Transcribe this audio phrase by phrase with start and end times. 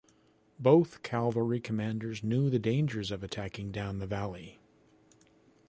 [0.57, 4.57] Both cavalry commanders knew the dangers of attacking down the valley.